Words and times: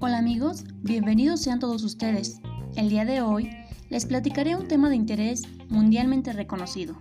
Hola 0.00 0.16
amigos, 0.16 0.64
bienvenidos 0.82 1.42
sean 1.42 1.58
todos 1.58 1.84
ustedes. 1.84 2.40
El 2.76 2.88
día 2.88 3.04
de 3.04 3.20
hoy 3.20 3.50
les 3.90 4.06
platicaré 4.06 4.56
un 4.56 4.68
tema 4.68 4.88
de 4.88 4.96
interés 4.96 5.42
mundialmente 5.68 6.32
reconocido. 6.32 6.96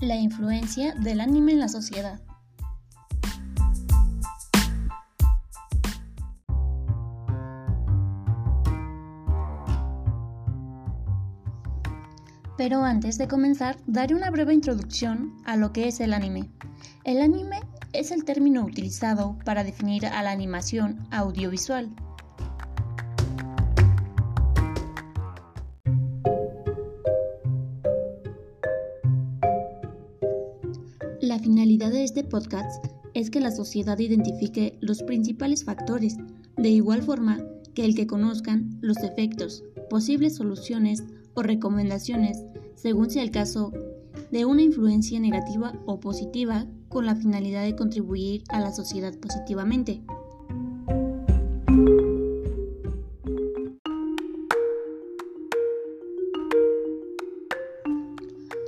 La 0.00 0.16
influencia 0.16 0.94
del 0.94 1.20
anime 1.20 1.52
en 1.52 1.60
la 1.60 1.68
sociedad. 1.68 2.20
Pero 12.64 12.82
antes 12.82 13.18
de 13.18 13.28
comenzar, 13.28 13.76
daré 13.86 14.14
una 14.14 14.30
breve 14.30 14.54
introducción 14.54 15.34
a 15.44 15.54
lo 15.54 15.74
que 15.74 15.86
es 15.86 16.00
el 16.00 16.14
anime. 16.14 16.48
El 17.04 17.20
anime 17.20 17.60
es 17.92 18.10
el 18.10 18.24
término 18.24 18.64
utilizado 18.64 19.38
para 19.44 19.64
definir 19.64 20.06
a 20.06 20.22
la 20.22 20.30
animación 20.30 21.06
audiovisual. 21.10 21.90
La 31.20 31.38
finalidad 31.38 31.90
de 31.90 32.04
este 32.04 32.24
podcast 32.24 32.82
es 33.12 33.28
que 33.28 33.40
la 33.40 33.50
sociedad 33.50 33.98
identifique 33.98 34.78
los 34.80 35.02
principales 35.02 35.64
factores, 35.64 36.16
de 36.56 36.70
igual 36.70 37.02
forma 37.02 37.44
que 37.74 37.84
el 37.84 37.94
que 37.94 38.06
conozcan 38.06 38.78
los 38.80 39.02
efectos, 39.02 39.62
posibles 39.88 40.36
soluciones 40.36 41.04
o 41.34 41.42
recomendaciones, 41.42 42.42
según 42.74 43.10
sea 43.10 43.22
el 43.22 43.30
caso, 43.30 43.72
de 44.30 44.44
una 44.44 44.62
influencia 44.62 45.20
negativa 45.20 45.74
o 45.86 46.00
positiva 46.00 46.66
con 46.88 47.06
la 47.06 47.16
finalidad 47.16 47.64
de 47.64 47.76
contribuir 47.76 48.44
a 48.48 48.60
la 48.60 48.72
sociedad 48.72 49.16
positivamente. 49.18 50.02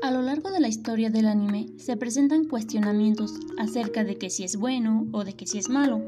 A 0.03 0.11
lo 0.13 0.23
largo 0.23 0.51
de 0.51 0.61
la 0.61 0.69
historia 0.69 1.11
del 1.11 1.27
anime 1.27 1.67
se 1.79 1.97
presentan 1.97 2.45
cuestionamientos 2.45 3.35
acerca 3.59 4.05
de 4.05 4.19
que 4.19 4.31
si 4.31 4.45
es 4.45 4.57
bueno 4.57 5.09
o 5.13 5.25
de 5.25 5.33
que 5.33 5.47
si 5.47 5.59
es 5.59 5.69
malo. 5.69 6.01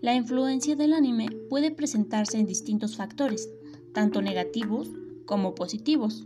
La 0.00 0.14
influencia 0.14 0.76
del 0.76 0.92
anime 0.92 1.28
puede 1.48 1.70
presentarse 1.70 2.38
en 2.38 2.46
distintos 2.46 2.96
factores, 2.96 3.50
tanto 3.92 4.22
negativos 4.22 4.88
como 5.26 5.54
positivos. 5.54 6.24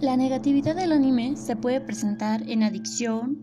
La 0.00 0.16
negatividad 0.16 0.76
del 0.76 0.92
anime 0.92 1.36
se 1.36 1.56
puede 1.56 1.80
presentar 1.80 2.48
en 2.48 2.62
adicción, 2.62 3.38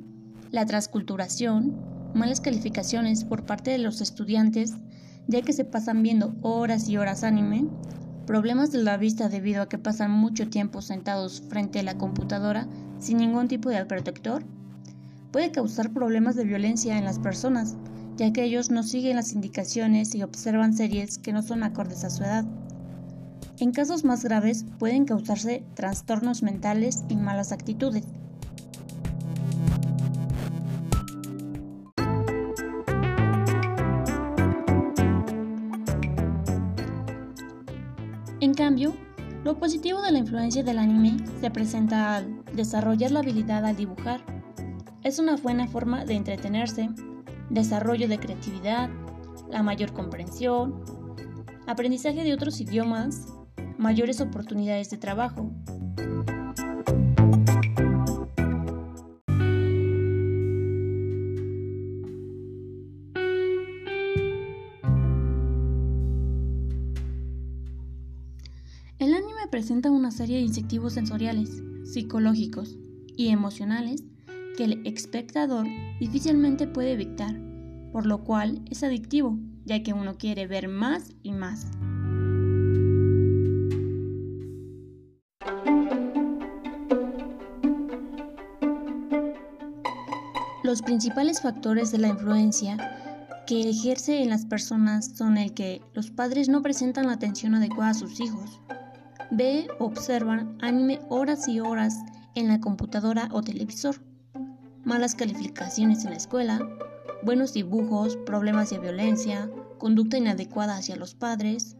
la 0.51 0.65
transculturación, 0.65 1.75
malas 2.13 2.41
calificaciones 2.41 3.25
por 3.25 3.45
parte 3.45 3.71
de 3.71 3.79
los 3.79 4.01
estudiantes, 4.01 4.73
ya 5.27 5.41
que 5.41 5.51
se 5.51 5.65
pasan 5.65 6.03
viendo 6.03 6.35
horas 6.41 6.87
y 6.87 6.97
horas 6.97 7.23
anime, 7.23 7.67
problemas 8.25 8.71
de 8.71 8.83
la 8.83 8.97
vista 8.97 9.29
debido 9.29 9.61
a 9.63 9.67
que 9.67 9.77
pasan 9.77 10.11
mucho 10.11 10.49
tiempo 10.49 10.81
sentados 10.81 11.41
frente 11.49 11.79
a 11.79 11.83
la 11.83 11.97
computadora 11.97 12.67
sin 12.99 13.17
ningún 13.17 13.47
tipo 13.47 13.69
de 13.69 13.85
protector, 13.85 14.45
puede 15.33 15.51
causar 15.51 15.91
problemas 15.91 16.35
de 16.35 16.45
violencia 16.45 16.95
en 16.95 17.05
las 17.05 17.17
personas, 17.17 17.75
ya 18.17 18.31
que 18.31 18.43
ellos 18.43 18.69
no 18.69 18.83
siguen 18.83 19.15
las 19.15 19.33
indicaciones 19.33 20.13
y 20.13 20.21
observan 20.21 20.75
series 20.75 21.17
que 21.17 21.33
no 21.33 21.41
son 21.41 21.63
acordes 21.63 22.03
a 22.03 22.11
su 22.11 22.23
edad. 22.23 22.45
En 23.57 23.71
casos 23.71 24.03
más 24.03 24.23
graves 24.23 24.63
pueden 24.77 25.05
causarse 25.05 25.63
trastornos 25.73 26.43
mentales 26.43 27.03
y 27.09 27.15
malas 27.15 27.51
actitudes. 27.51 28.05
En 38.39 38.53
cambio, 38.53 38.93
lo 39.43 39.57
positivo 39.57 40.03
de 40.03 40.11
la 40.11 40.19
influencia 40.19 40.61
del 40.61 40.77
anime 40.77 41.17
se 41.41 41.49
presenta 41.49 42.17
al 42.17 42.45
desarrollar 42.55 43.09
la 43.09 43.21
habilidad 43.21 43.65
al 43.65 43.75
dibujar, 43.75 44.21
es 45.03 45.19
una 45.19 45.35
buena 45.35 45.67
forma 45.67 46.05
de 46.05 46.13
entretenerse, 46.13 46.89
desarrollo 47.49 48.07
de 48.07 48.19
creatividad, 48.19 48.89
la 49.49 49.61
mayor 49.61 49.91
comprensión, 49.91 50.83
aprendizaje 51.67 52.23
de 52.23 52.33
otros 52.33 52.61
idiomas, 52.61 53.27
mayores 53.77 54.21
oportunidades 54.21 54.89
de 54.89 54.97
trabajo. 54.97 55.51
El 68.99 69.13
anime 69.13 69.47
presenta 69.51 69.91
una 69.91 70.11
serie 70.11 70.37
de 70.37 70.43
incentivos 70.43 70.93
sensoriales, 70.93 71.61
psicológicos 71.83 72.77
y 73.17 73.29
emocionales 73.29 74.05
que 74.57 74.65
el 74.65 74.85
espectador 74.85 75.67
difícilmente 75.99 76.67
puede 76.67 76.93
evitar, 76.93 77.35
por 77.91 78.05
lo 78.05 78.23
cual 78.23 78.61
es 78.69 78.83
adictivo, 78.83 79.37
ya 79.65 79.81
que 79.83 79.93
uno 79.93 80.17
quiere 80.17 80.47
ver 80.47 80.67
más 80.67 81.13
y 81.23 81.31
más. 81.31 81.67
Los 90.63 90.81
principales 90.81 91.41
factores 91.41 91.91
de 91.91 91.97
la 91.97 92.07
influencia 92.07 92.77
que 93.45 93.69
ejerce 93.69 94.23
en 94.23 94.29
las 94.29 94.45
personas 94.45 95.17
son 95.17 95.37
el 95.37 95.53
que 95.53 95.81
los 95.93 96.09
padres 96.09 96.47
no 96.47 96.61
presentan 96.61 97.07
la 97.07 97.13
atención 97.13 97.53
adecuada 97.55 97.91
a 97.91 97.93
sus 97.93 98.19
hijos, 98.19 98.61
ve 99.29 99.67
observan 99.79 100.57
anime 100.61 101.01
horas 101.09 101.47
y 101.47 101.59
horas 101.59 101.99
en 102.35 102.47
la 102.47 102.59
computadora 102.59 103.27
o 103.31 103.41
televisor, 103.41 104.01
malas 104.83 105.15
calificaciones 105.15 106.03
en 106.03 106.11
la 106.11 106.17
escuela, 106.17 106.59
buenos 107.23 107.53
dibujos, 107.53 108.17
problemas 108.17 108.69
de 108.69 108.79
violencia, 108.79 109.49
conducta 109.77 110.17
inadecuada 110.17 110.77
hacia 110.77 110.95
los 110.95 111.15
padres. 111.15 111.77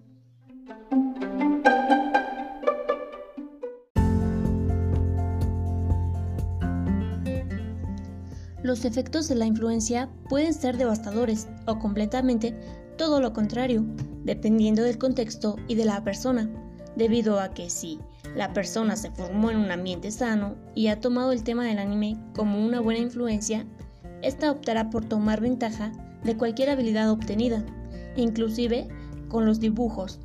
Los 8.61 8.85
efectos 8.85 9.27
de 9.27 9.35
la 9.35 9.45
influencia 9.45 10.09
pueden 10.29 10.53
ser 10.53 10.77
devastadores 10.77 11.49
o 11.67 11.79
completamente 11.79 12.55
todo 12.97 13.19
lo 13.19 13.33
contrario, 13.33 13.83
dependiendo 14.23 14.83
del 14.83 14.97
contexto 14.97 15.57
y 15.67 15.75
de 15.75 15.83
la 15.83 16.01
persona, 16.03 16.49
debido 16.95 17.41
a 17.41 17.53
que 17.53 17.69
si 17.69 17.99
la 18.35 18.53
persona 18.53 18.95
se 18.95 19.11
formó 19.11 19.51
en 19.51 19.57
un 19.57 19.71
ambiente 19.71 20.11
sano 20.11 20.55
y 20.75 20.87
ha 20.87 20.99
tomado 20.99 21.31
el 21.31 21.43
tema 21.43 21.65
del 21.65 21.79
anime 21.79 22.17
como 22.35 22.65
una 22.65 22.79
buena 22.79 22.99
influencia, 22.99 23.65
esta 24.21 24.51
optará 24.51 24.89
por 24.89 25.05
tomar 25.05 25.41
ventaja 25.41 25.91
de 26.23 26.35
cualquier 26.35 26.69
habilidad 26.69 27.11
obtenida, 27.11 27.63
inclusive 28.15 28.87
con 29.27 29.45
los 29.45 29.59
dibujos. 29.59 30.19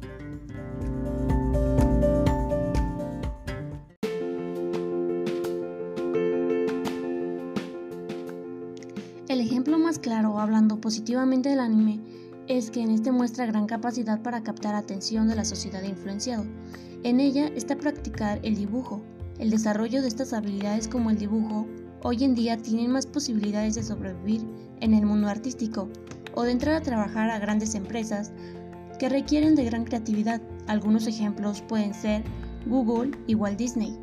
El 9.29 9.41
ejemplo 9.41 9.79
más 9.79 9.99
claro 9.99 10.39
hablando 10.39 10.81
positivamente 10.81 11.51
del 11.51 11.61
anime 11.61 12.01
es 12.47 12.71
que 12.71 12.81
en 12.81 12.91
este 12.91 13.13
muestra 13.13 13.45
gran 13.45 13.67
capacidad 13.67 14.23
para 14.23 14.43
captar 14.43 14.75
atención 14.75 15.29
de 15.29 15.37
la 15.37 15.45
sociedad 15.45 15.83
influenciado, 15.83 16.45
en 17.05 17.21
ella 17.21 17.49
está 17.55 17.77
practicar 17.77 18.41
el 18.43 18.57
dibujo. 18.57 19.03
El 19.39 19.51
desarrollo 19.51 20.03
de 20.03 20.09
estas 20.09 20.33
habilidades 20.33 20.89
como 20.89 21.11
el 21.11 21.19
dibujo 21.19 21.67
hoy 22.03 22.25
en 22.25 22.35
día 22.35 22.57
tienen 22.57 22.91
más 22.91 23.07
posibilidades 23.07 23.75
de 23.75 23.83
sobrevivir 23.83 24.45
en 24.81 24.95
el 24.95 25.07
mundo 25.07 25.29
artístico 25.29 25.89
o 26.35 26.43
de 26.43 26.53
entrar 26.53 26.75
a 26.75 26.83
trabajar 26.83 27.31
a 27.31 27.39
grandes 27.39 27.75
empresas 27.75 28.33
que 28.99 29.09
requieren 29.09 29.55
de 29.55 29.65
gran 29.65 29.85
creatividad. 29.85 30.41
Algunos 30.67 31.07
ejemplos 31.07 31.63
pueden 31.63 31.95
ser 31.95 32.25
Google 32.67 33.13
y 33.27 33.35
Walt 33.35 33.59
Disney. 33.59 33.97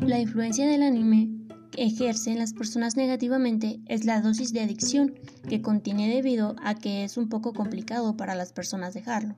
La 0.00 0.18
influencia 0.18 0.66
del 0.66 0.82
anime 0.82 1.37
ejerce 1.78 2.32
en 2.32 2.38
las 2.38 2.52
personas 2.52 2.96
negativamente 2.96 3.80
es 3.86 4.04
la 4.04 4.20
dosis 4.20 4.52
de 4.52 4.60
adicción 4.60 5.14
que 5.48 5.62
contiene 5.62 6.08
debido 6.12 6.56
a 6.62 6.74
que 6.74 7.04
es 7.04 7.16
un 7.16 7.28
poco 7.28 7.52
complicado 7.52 8.16
para 8.16 8.34
las 8.34 8.52
personas 8.52 8.94
dejarlo. 8.94 9.36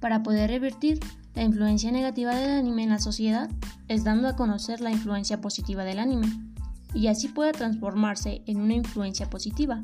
Para 0.00 0.22
poder 0.22 0.50
revertir 0.50 1.00
la 1.34 1.42
influencia 1.42 1.90
negativa 1.90 2.34
del 2.34 2.50
anime 2.50 2.84
en 2.84 2.90
la 2.90 2.98
sociedad 2.98 3.50
es 3.88 4.04
dando 4.04 4.28
a 4.28 4.36
conocer 4.36 4.80
la 4.80 4.90
influencia 4.90 5.40
positiva 5.40 5.84
del 5.84 5.98
anime 5.98 6.28
y 6.94 7.08
así 7.08 7.28
pueda 7.28 7.52
transformarse 7.52 8.42
en 8.46 8.60
una 8.60 8.74
influencia 8.74 9.28
positiva. 9.28 9.82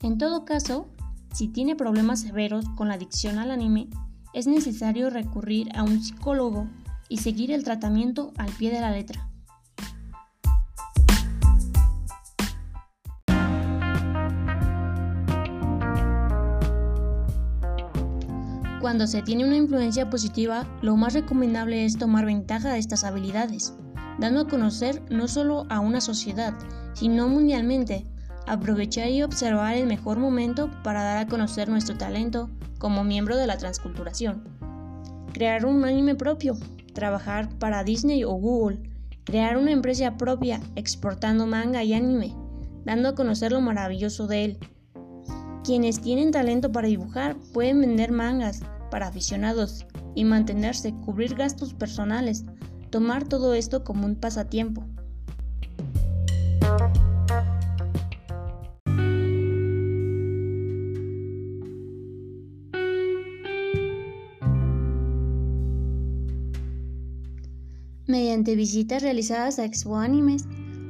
En 0.00 0.16
todo 0.16 0.44
caso, 0.44 0.86
si 1.34 1.48
tiene 1.48 1.74
problemas 1.74 2.20
severos 2.20 2.64
con 2.76 2.86
la 2.86 2.94
adicción 2.94 3.38
al 3.38 3.50
anime, 3.50 3.88
es 4.32 4.46
necesario 4.46 5.10
recurrir 5.10 5.76
a 5.76 5.82
un 5.82 6.00
psicólogo 6.00 6.68
y 7.08 7.16
seguir 7.16 7.50
el 7.50 7.64
tratamiento 7.64 8.32
al 8.36 8.50
pie 8.52 8.70
de 8.70 8.80
la 8.80 8.92
letra. 8.92 9.28
Cuando 18.80 19.08
se 19.08 19.22
tiene 19.22 19.44
una 19.44 19.56
influencia 19.56 20.08
positiva, 20.08 20.64
lo 20.80 20.96
más 20.96 21.14
recomendable 21.14 21.84
es 21.84 21.98
tomar 21.98 22.24
ventaja 22.24 22.72
de 22.72 22.78
estas 22.78 23.02
habilidades, 23.02 23.74
dando 24.20 24.42
a 24.42 24.48
conocer 24.48 25.02
no 25.10 25.26
solo 25.26 25.66
a 25.68 25.80
una 25.80 26.00
sociedad, 26.00 26.54
sino 26.94 27.28
mundialmente, 27.28 28.06
aprovechar 28.52 29.08
y 29.08 29.22
observar 29.22 29.76
el 29.76 29.86
mejor 29.86 30.18
momento 30.18 30.70
para 30.82 31.02
dar 31.02 31.18
a 31.18 31.26
conocer 31.26 31.68
nuestro 31.68 31.96
talento 31.96 32.50
como 32.78 33.04
miembro 33.04 33.36
de 33.36 33.46
la 33.46 33.58
transculturación. 33.58 34.44
Crear 35.32 35.66
un 35.66 35.84
anime 35.84 36.14
propio, 36.14 36.56
trabajar 36.94 37.48
para 37.58 37.84
Disney 37.84 38.24
o 38.24 38.32
Google, 38.32 38.80
crear 39.24 39.56
una 39.56 39.72
empresa 39.72 40.16
propia 40.16 40.60
exportando 40.74 41.46
manga 41.46 41.84
y 41.84 41.92
anime, 41.92 42.34
dando 42.84 43.10
a 43.10 43.14
conocer 43.14 43.52
lo 43.52 43.60
maravilloso 43.60 44.26
de 44.26 44.44
él. 44.44 44.58
Quienes 45.64 46.00
tienen 46.00 46.30
talento 46.30 46.72
para 46.72 46.88
dibujar 46.88 47.36
pueden 47.52 47.80
vender 47.80 48.10
mangas, 48.10 48.62
para 48.90 49.08
aficionados 49.08 49.86
y 50.14 50.24
mantenerse, 50.24 50.94
cubrir 51.04 51.34
gastos 51.34 51.74
personales, 51.74 52.44
tomar 52.90 53.28
todo 53.28 53.54
esto 53.54 53.84
como 53.84 54.06
un 54.06 54.16
pasatiempo. 54.16 54.84
Mediante 68.08 68.56
visitas 68.56 69.02
realizadas 69.02 69.58
a 69.58 69.66
Expo 69.66 69.98
Animes, 69.98 70.46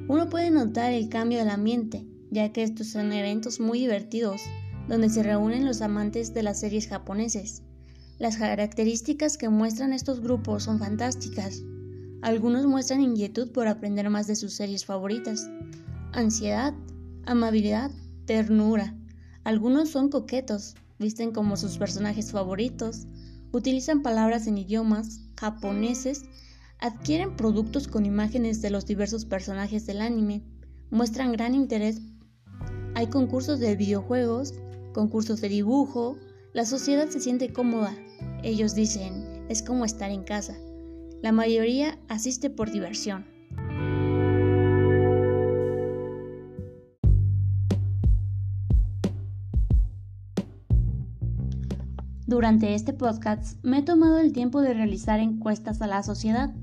uno 0.06 0.28
puede 0.28 0.52
notar 0.52 0.92
el 0.92 1.08
cambio 1.08 1.40
del 1.40 1.50
ambiente, 1.50 2.06
ya 2.30 2.52
que 2.52 2.62
estos 2.62 2.86
son 2.86 3.12
eventos 3.12 3.58
muy 3.58 3.80
divertidos, 3.80 4.40
donde 4.86 5.08
se 5.08 5.24
reúnen 5.24 5.66
los 5.66 5.82
amantes 5.82 6.32
de 6.32 6.44
las 6.44 6.60
series 6.60 6.86
japoneses. 6.86 7.64
Las 8.20 8.36
características 8.36 9.36
que 9.36 9.48
muestran 9.48 9.92
estos 9.92 10.20
grupos 10.20 10.62
son 10.62 10.78
fantásticas. 10.78 11.60
Algunos 12.22 12.66
muestran 12.66 13.00
inquietud 13.00 13.50
por 13.50 13.66
aprender 13.66 14.08
más 14.10 14.28
de 14.28 14.36
sus 14.36 14.52
series 14.52 14.84
favoritas, 14.84 15.50
ansiedad, 16.12 16.72
amabilidad, 17.26 17.90
ternura. 18.26 18.96
Algunos 19.42 19.88
son 19.88 20.08
coquetos, 20.08 20.76
visten 21.00 21.32
como 21.32 21.56
sus 21.56 21.78
personajes 21.78 22.30
favoritos, 22.30 23.08
utilizan 23.50 24.02
palabras 24.02 24.46
en 24.46 24.58
idiomas 24.58 25.22
japoneses, 25.36 26.22
adquieren 26.78 27.36
productos 27.36 27.88
con 27.88 28.06
imágenes 28.06 28.62
de 28.62 28.70
los 28.70 28.86
diversos 28.86 29.24
personajes 29.24 29.86
del 29.86 30.00
anime, 30.00 30.42
muestran 30.90 31.32
gran 31.32 31.54
interés. 31.54 32.00
Hay 32.94 33.08
concursos 33.08 33.60
de 33.60 33.76
videojuegos, 33.76 34.54
concursos 34.92 35.40
de 35.40 35.48
dibujo, 35.48 36.16
la 36.52 36.64
sociedad 36.64 37.08
se 37.08 37.20
siente 37.20 37.52
cómoda. 37.52 37.94
Ellos 38.42 38.74
dicen, 38.74 39.44
es 39.48 39.62
como 39.62 39.84
estar 39.84 40.10
en 40.10 40.24
casa. 40.24 40.56
La 41.22 41.32
mayoría 41.32 41.98
asiste 42.08 42.48
por 42.48 42.70
diversión. 42.70 43.26
Durante 52.26 52.74
este 52.74 52.92
podcast 52.92 53.56
me 53.64 53.78
he 53.78 53.82
tomado 53.82 54.18
el 54.18 54.32
tiempo 54.32 54.60
de 54.60 54.74
realizar 54.74 55.18
encuestas 55.18 55.80
a 55.80 55.86
la 55.86 56.02
sociedad, 56.02 56.54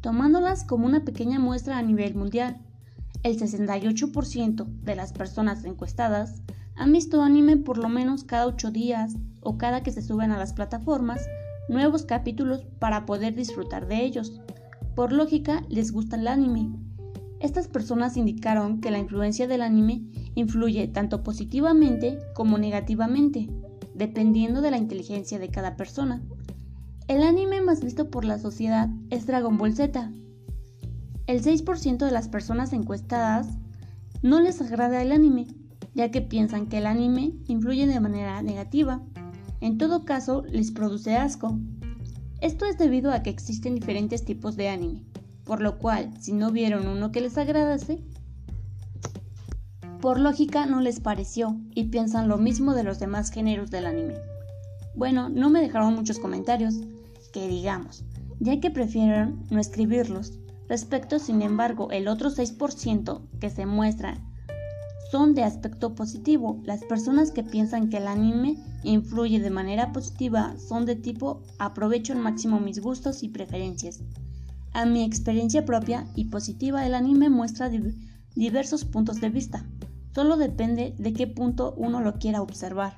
tomándolas 0.00 0.64
como 0.64 0.86
una 0.86 1.04
pequeña 1.04 1.38
muestra 1.38 1.78
a 1.78 1.82
nivel 1.82 2.14
mundial. 2.14 2.58
El 3.22 3.38
68% 3.38 4.66
de 4.82 4.96
las 4.96 5.12
personas 5.12 5.64
encuestadas 5.64 6.42
han 6.76 6.92
visto 6.92 7.22
anime 7.22 7.56
por 7.56 7.78
lo 7.78 7.88
menos 7.88 8.24
cada 8.24 8.46
8 8.46 8.70
días 8.70 9.16
o 9.40 9.58
cada 9.58 9.82
que 9.82 9.92
se 9.92 10.02
suben 10.02 10.30
a 10.30 10.38
las 10.38 10.52
plataformas 10.52 11.26
nuevos 11.68 12.04
capítulos 12.04 12.64
para 12.78 13.06
poder 13.06 13.34
disfrutar 13.34 13.86
de 13.86 14.04
ellos. 14.04 14.40
Por 14.94 15.12
lógica, 15.12 15.64
les 15.68 15.92
gusta 15.92 16.16
el 16.16 16.28
anime. 16.28 16.70
Estas 17.40 17.68
personas 17.68 18.16
indicaron 18.16 18.80
que 18.80 18.90
la 18.90 18.98
influencia 18.98 19.46
del 19.46 19.62
anime 19.62 20.02
influye 20.34 20.88
tanto 20.88 21.22
positivamente 21.22 22.18
como 22.34 22.58
negativamente, 22.58 23.48
dependiendo 23.94 24.62
de 24.62 24.70
la 24.70 24.78
inteligencia 24.78 25.38
de 25.38 25.50
cada 25.50 25.76
persona. 25.76 26.22
El 27.08 27.22
anime 27.22 27.60
más 27.60 27.84
visto 27.84 28.10
por 28.10 28.24
la 28.24 28.36
sociedad 28.36 28.88
es 29.10 29.26
Dragon 29.26 29.56
Ball 29.56 29.76
Z. 29.76 30.10
El 31.28 31.40
6% 31.40 31.98
de 32.04 32.10
las 32.10 32.26
personas 32.26 32.72
encuestadas 32.72 33.46
no 34.22 34.40
les 34.40 34.60
agrada 34.60 35.00
el 35.02 35.12
anime, 35.12 35.46
ya 35.94 36.10
que 36.10 36.20
piensan 36.20 36.66
que 36.66 36.78
el 36.78 36.86
anime 36.86 37.34
influye 37.46 37.86
de 37.86 38.00
manera 38.00 38.42
negativa. 38.42 39.02
En 39.60 39.78
todo 39.78 40.04
caso, 40.04 40.42
les 40.50 40.72
produce 40.72 41.16
asco. 41.16 41.56
Esto 42.40 42.66
es 42.66 42.76
debido 42.76 43.12
a 43.12 43.22
que 43.22 43.30
existen 43.30 43.76
diferentes 43.76 44.24
tipos 44.24 44.56
de 44.56 44.68
anime, 44.68 45.04
por 45.44 45.60
lo 45.60 45.78
cual, 45.78 46.10
si 46.20 46.32
no 46.32 46.50
vieron 46.50 46.88
uno 46.88 47.12
que 47.12 47.20
les 47.20 47.38
agradase, 47.38 48.02
por 50.00 50.18
lógica 50.18 50.66
no 50.66 50.80
les 50.80 50.98
pareció 50.98 51.56
y 51.72 51.84
piensan 51.84 52.26
lo 52.26 52.36
mismo 52.36 52.74
de 52.74 52.82
los 52.82 52.98
demás 52.98 53.30
géneros 53.30 53.70
del 53.70 53.86
anime. 53.86 54.14
Bueno, 54.96 55.28
no 55.28 55.50
me 55.50 55.60
dejaron 55.60 55.94
muchos 55.94 56.18
comentarios, 56.18 56.74
que 57.36 57.48
digamos, 57.48 58.02
ya 58.40 58.58
que 58.60 58.70
prefirieron 58.70 59.44
no 59.50 59.60
escribirlos. 59.60 60.38
Respecto, 60.70 61.18
sin 61.18 61.42
embargo, 61.42 61.90
el 61.90 62.08
otro 62.08 62.30
6% 62.30 63.20
que 63.38 63.50
se 63.50 63.66
muestra 63.66 64.24
son 65.10 65.34
de 65.34 65.44
aspecto 65.44 65.94
positivo. 65.94 66.62
Las 66.64 66.82
personas 66.84 67.32
que 67.32 67.42
piensan 67.42 67.90
que 67.90 67.98
el 67.98 68.08
anime 68.08 68.56
influye 68.84 69.38
de 69.38 69.50
manera 69.50 69.92
positiva 69.92 70.56
son 70.58 70.86
de 70.86 70.96
tipo 70.96 71.42
aprovecho 71.58 72.14
al 72.14 72.20
máximo 72.20 72.58
mis 72.58 72.80
gustos 72.80 73.22
y 73.22 73.28
preferencias. 73.28 74.00
A 74.72 74.86
mi 74.86 75.04
experiencia 75.04 75.66
propia 75.66 76.06
y 76.14 76.30
positiva 76.30 76.86
el 76.86 76.94
anime 76.94 77.28
muestra 77.28 77.70
diversos 78.34 78.86
puntos 78.86 79.20
de 79.20 79.28
vista. 79.28 79.66
Solo 80.14 80.38
depende 80.38 80.94
de 80.96 81.12
qué 81.12 81.26
punto 81.26 81.74
uno 81.76 82.00
lo 82.00 82.14
quiera 82.14 82.40
observar. 82.40 82.96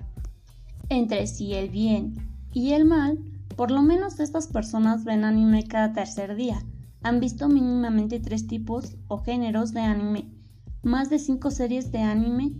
Entre 0.91 1.27
si 1.27 1.55
el 1.55 1.71
bien 1.71 2.15
y 2.53 2.71
el 2.75 2.85
mal, 2.85 3.19
por 3.59 3.71
lo 3.71 3.83
menos 3.83 4.21
estas 4.21 4.47
personas 4.47 5.05
ven 5.05 5.25
anime 5.25 5.67
cada 5.67 5.93
tercer 5.93 6.37
día. 6.37 6.63
Han 7.03 7.21
visto 7.21 7.49
mínimamente 7.49 8.21
tres 8.21 8.47
tipos 8.47 8.97
o 9.09 9.19
géneros 9.19 9.75
de 9.75 9.81
anime 9.81 10.39
más 10.83 11.11
de 11.11 11.19
5 11.19 11.51
series 11.51 11.91
de 11.91 11.99
anime, 11.99 12.53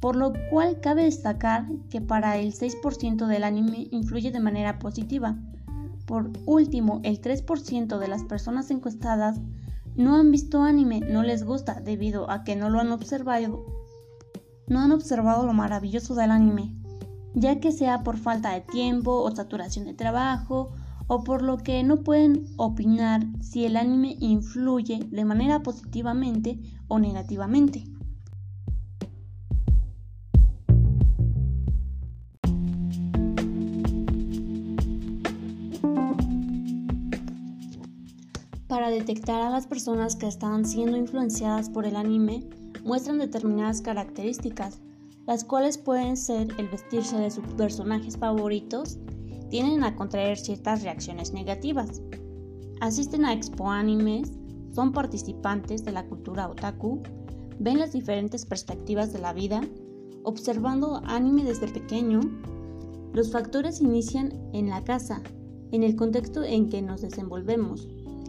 por 0.00 0.16
lo 0.16 0.32
cual 0.50 0.80
cabe 0.80 1.04
destacar 1.04 1.66
que 1.90 2.00
para 2.00 2.36
el 2.38 2.52
6% 2.54 3.26
del 3.26 3.44
anime 3.44 3.86
influye 3.92 4.32
de 4.32 4.40
manera 4.40 4.78
positiva. 4.78 5.38
Por 6.06 6.32
último, 6.44 7.00
el 7.04 7.20
3% 7.20 7.98
de 7.98 8.08
las 8.08 8.24
personas 8.24 8.70
encuestadas 8.70 9.40
no 9.94 10.16
han 10.16 10.32
visto 10.32 10.62
anime, 10.62 11.00
no 11.00 11.22
les 11.22 11.44
gusta 11.44 11.80
debido 11.80 12.28
a 12.30 12.42
que 12.42 12.56
no 12.56 12.68
lo 12.68 12.80
han 12.80 12.90
observado, 12.90 13.64
no 14.66 14.80
han 14.80 14.90
observado 14.90 15.46
lo 15.46 15.52
maravilloso 15.52 16.14
del 16.14 16.32
anime, 16.32 16.81
ya 17.34 17.60
que 17.60 17.72
sea 17.72 18.02
por 18.02 18.18
falta 18.18 18.52
de 18.52 18.60
tiempo 18.60 19.22
o 19.22 19.34
saturación 19.34 19.86
de 19.86 19.94
trabajo 19.94 20.72
o 21.06 21.24
por 21.24 21.42
lo 21.42 21.58
que 21.58 21.82
no 21.82 22.02
pueden 22.02 22.46
opinar 22.56 23.22
si 23.40 23.64
el 23.64 23.76
anime 23.76 24.16
influye 24.20 25.00
de 25.10 25.24
manera 25.24 25.62
positivamente 25.62 26.58
o 26.88 26.98
negativamente. 26.98 27.84
Para 38.68 38.88
detectar 38.88 39.42
a 39.42 39.50
las 39.50 39.66
personas 39.66 40.16
que 40.16 40.26
están 40.26 40.64
siendo 40.64 40.96
influenciadas 40.96 41.68
por 41.68 41.84
el 41.84 41.94
anime, 41.94 42.42
muestran 42.84 43.18
determinadas 43.18 43.82
características. 43.82 44.80
Las 45.26 45.44
cuales 45.44 45.78
pueden 45.78 46.16
ser 46.16 46.48
el 46.58 46.68
vestirse 46.68 47.16
de 47.16 47.30
sus 47.30 47.44
personajes 47.54 48.16
favoritos, 48.16 48.98
tienden 49.50 49.84
a 49.84 49.94
contraer 49.94 50.38
ciertas 50.38 50.82
reacciones 50.82 51.32
negativas. 51.32 52.02
Asisten 52.80 53.24
a 53.24 53.32
expo 53.32 53.70
animes, 53.70 54.32
son 54.74 54.92
participantes 54.92 55.84
de 55.84 55.92
la 55.92 56.06
cultura 56.06 56.48
otaku, 56.48 57.02
ven 57.58 57.78
las 57.78 57.92
diferentes 57.92 58.44
perspectivas 58.46 59.12
de 59.12 59.20
la 59.20 59.32
vida, 59.32 59.60
observando 60.24 61.00
anime 61.04 61.44
desde 61.44 61.68
pequeño. 61.68 62.20
Los 63.12 63.30
factores 63.30 63.80
inician 63.80 64.32
en 64.52 64.70
la 64.70 64.82
casa, 64.82 65.22
en 65.70 65.82
el 65.82 65.96
contexto 65.96 66.42
en 66.42 66.68
que 66.68 66.82
nos 66.82 67.02
desenvolvemos. 67.02 67.88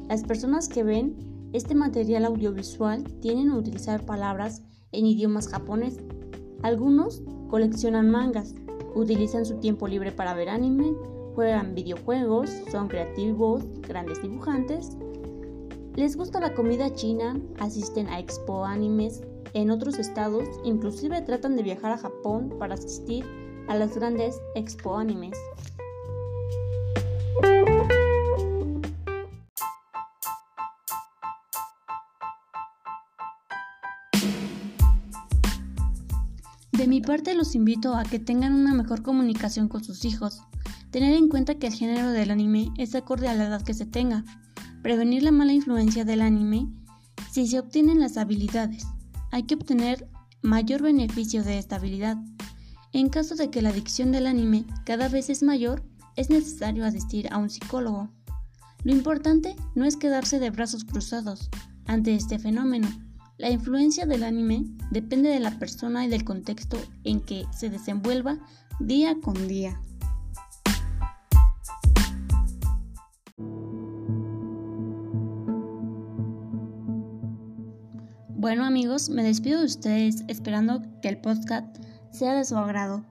Las 0.09 0.23
personas 0.23 0.67
que 0.67 0.83
ven 0.83 1.49
este 1.53 1.75
material 1.75 2.25
audiovisual 2.25 3.03
tienen 3.21 3.49
a 3.49 3.57
utilizar 3.57 4.05
palabras 4.05 4.61
en 4.91 5.05
idiomas 5.05 5.47
japonés. 5.47 5.97
Algunos 6.63 7.21
coleccionan 7.49 8.09
mangas, 8.09 8.55
utilizan 8.95 9.45
su 9.45 9.57
tiempo 9.59 9.87
libre 9.87 10.11
para 10.11 10.33
ver 10.33 10.49
anime, 10.49 10.93
juegan 11.35 11.75
videojuegos, 11.75 12.49
son 12.71 12.87
creativos, 12.87 13.63
grandes 13.81 14.21
dibujantes. 14.21 14.97
Les 15.95 16.15
gusta 16.15 16.39
la 16.39 16.53
comida 16.53 16.93
china, 16.93 17.39
asisten 17.59 18.07
a 18.07 18.17
expo 18.19 18.65
animes 18.65 19.21
en 19.53 19.71
otros 19.71 19.99
estados, 19.99 20.47
inclusive 20.63 21.21
tratan 21.21 21.55
de 21.55 21.63
viajar 21.63 21.91
a 21.91 21.97
Japón 21.97 22.55
para 22.57 22.75
asistir 22.75 23.25
a 23.67 23.75
las 23.75 23.95
grandes 23.95 24.39
expo 24.55 24.97
animes. 24.97 25.37
Parte 37.03 37.35
los 37.35 37.53
invito 37.53 37.95
a 37.95 38.03
que 38.03 38.17
tengan 38.17 38.53
una 38.53 38.73
mejor 38.73 39.03
comunicación 39.03 39.67
con 39.67 39.83
sus 39.83 40.05
hijos, 40.05 40.41
tener 40.89 41.13
en 41.15 41.29
cuenta 41.29 41.55
que 41.55 41.67
el 41.67 41.73
género 41.73 42.09
del 42.09 42.31
anime 42.31 42.71
es 42.77 42.95
acorde 42.95 43.27
a 43.27 43.35
la 43.35 43.45
edad 43.45 43.61
que 43.61 43.75
se 43.75 43.85
tenga, 43.85 44.25
prevenir 44.81 45.21
la 45.21 45.31
mala 45.31 45.53
influencia 45.53 46.05
del 46.05 46.21
anime 46.21 46.67
si 47.31 47.47
se 47.47 47.59
obtienen 47.59 47.99
las 47.99 48.17
habilidades. 48.17 48.85
Hay 49.31 49.43
que 49.43 49.55
obtener 49.55 50.09
mayor 50.41 50.81
beneficio 50.81 51.43
de 51.43 51.57
esta 51.57 51.75
habilidad. 51.75 52.17
En 52.91 53.09
caso 53.09 53.35
de 53.35 53.49
que 53.49 53.61
la 53.61 53.69
adicción 53.69 54.11
del 54.11 54.27
anime 54.27 54.65
cada 54.85 55.09
vez 55.09 55.29
es 55.29 55.41
mayor, 55.43 55.83
es 56.15 56.29
necesario 56.29 56.85
asistir 56.85 57.27
a 57.31 57.37
un 57.37 57.49
psicólogo. 57.49 58.09
Lo 58.83 58.91
importante 58.91 59.55
no 59.75 59.85
es 59.85 59.97
quedarse 59.97 60.39
de 60.39 60.49
brazos 60.49 60.83
cruzados 60.83 61.49
ante 61.85 62.13
este 62.13 62.37
fenómeno, 62.39 62.87
la 63.43 63.49
influencia 63.49 64.05
del 64.05 64.23
anime 64.23 64.63
depende 64.89 65.27
de 65.27 65.41
la 65.41 65.59
persona 65.59 66.05
y 66.05 66.09
del 66.09 66.23
contexto 66.23 66.77
en 67.03 67.19
que 67.19 67.43
se 67.51 67.69
desenvuelva 67.69 68.37
día 68.79 69.17
con 69.21 69.49
día. 69.49 69.81
Bueno 78.29 78.63
amigos, 78.63 79.09
me 79.09 79.23
despido 79.23 79.59
de 79.59 79.65
ustedes 79.65 80.23
esperando 80.29 80.81
que 81.01 81.09
el 81.09 81.19
podcast 81.19 81.67
sea 82.11 82.35
de 82.35 82.45
su 82.45 82.55
agrado. 82.55 83.03